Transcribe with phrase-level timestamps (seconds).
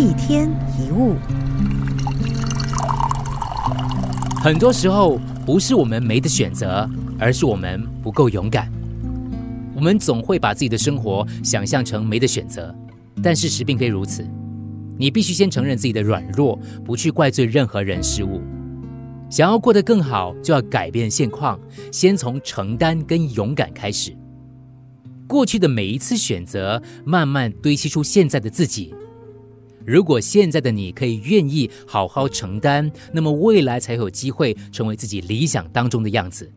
[0.00, 1.14] 一天一物，
[4.42, 6.88] 很多时候不是我们没得选择，
[7.18, 8.72] 而是我们不够勇敢。
[9.76, 12.74] 我们总会把自己的生活想象成没得选择，
[13.22, 14.26] 但事实并非如此。
[14.96, 18.40] 你必须先承认自己的软弱，不去怪罪任何人事物。
[19.28, 21.60] 想要过得更好，就要改变现况，
[21.92, 24.16] 先从承担跟勇敢开始。
[25.26, 28.94] 过去的每一次选择，慢慢堆砌出现在的自己。
[29.84, 36.50] 如果现在的你可以愿意好好承担，那么未来才有机会成为自己理想当中的样子。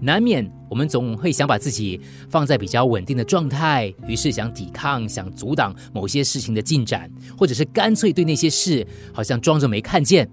[0.00, 10.28] 难免我们总会想把自己放在比较稳定的状态，于是想抵抗、想阻挡某些事情的进展，或者是干脆对那些事好像装着没看见。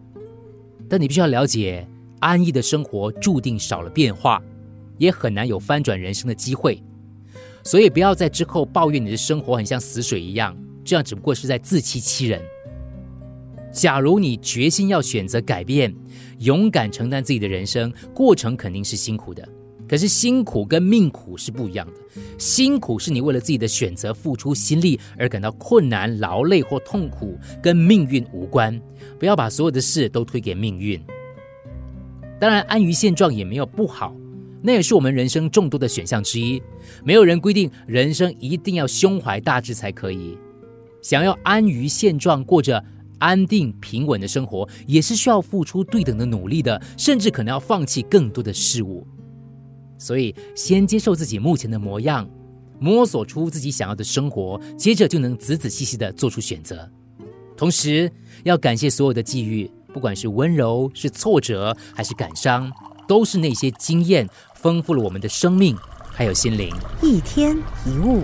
[0.89, 1.87] 但你必须要了解，
[2.19, 4.41] 安逸的生活注定少了变化，
[4.97, 6.81] 也很难有翻转人生的机会。
[7.63, 10.57] 所以不要在之后抱怨你的生活很像死水一样，
[10.89, 12.41] 这样只不过是在自欺欺人。
[13.71, 15.95] 假如你决心要选择改变，
[16.39, 19.47] 勇敢承担自己的人生，过程肯定是辛苦的。
[19.87, 28.81] 可是辛苦跟命苦是不一样的，辛苦是你为了自己的选择付出心力而感到困难、劳累或痛苦，跟命运无关。
[29.19, 30.99] 不要把所有的事都推给命运。
[32.39, 34.15] 当然，安于现状也没有不好，
[34.63, 36.59] 那也是我们人生众多的选项之一。
[37.03, 40.35] 没有人规定人生一定要胸怀大志才可以。
[41.01, 42.83] 想要安于现状，过着
[43.19, 49.05] 安定平稳的生活，也是需要付出对等的努力的，甚至可能要放弃更多的事物。
[49.97, 52.25] 所以，先接受自己目前的模样，
[52.79, 56.89] 摸索出自己想要的生活，接着就能仔仔细细的做出选择。
[57.57, 58.09] 同时，
[58.43, 62.71] 要感谢所有的际遇，不管是温柔、是挫折，还是感伤，
[63.05, 65.75] 都是那些经验丰富了我们的生命，
[66.13, 66.73] 还有心灵。
[67.01, 68.23] 一天一物，